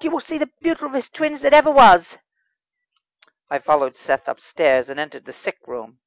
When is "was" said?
1.70-2.16